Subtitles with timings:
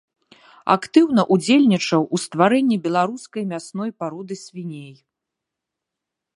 [0.75, 4.93] Актыўна ўдзельнічаў у стварэнні беларускай мясной пароды свіней.